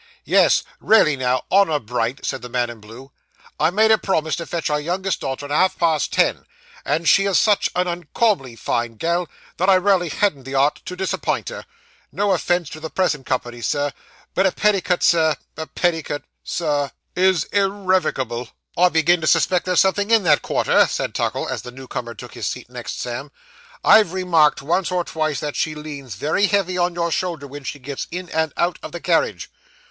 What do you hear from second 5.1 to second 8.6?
daughter at half past ten, and she is such an uncauminly